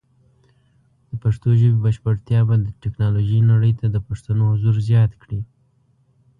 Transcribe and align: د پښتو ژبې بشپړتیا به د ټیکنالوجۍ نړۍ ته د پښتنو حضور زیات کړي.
د 1.09 1.11
پښتو 1.23 1.49
ژبې 1.59 1.77
بشپړتیا 1.83 2.39
به 2.47 2.55
د 2.59 2.67
ټیکنالوجۍ 2.81 3.39
نړۍ 3.51 3.71
ته 3.79 3.85
د 3.89 3.97
پښتنو 4.07 4.43
حضور 4.53 4.75
زیات 4.89 5.11
کړي. 5.21 5.39